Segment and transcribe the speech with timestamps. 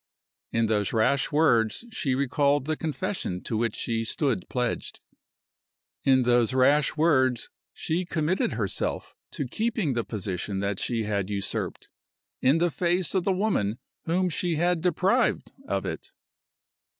[0.51, 4.99] In those rash words she recalled the confession to which she stood pledged.
[6.03, 11.91] In those rash words she committed herself to keeping the position that she had usurped,
[12.41, 16.11] in the face of the woman whom she had deprived of it!